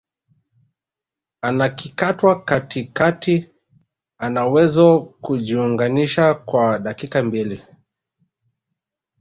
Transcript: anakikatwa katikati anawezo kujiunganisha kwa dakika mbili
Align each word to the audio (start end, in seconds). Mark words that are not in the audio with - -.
anakikatwa 1.41 2.41
katikati 2.43 3.49
anawezo 4.17 4.99
kujiunganisha 4.99 6.33
kwa 6.33 6.79
dakika 6.79 7.23
mbili 7.23 7.61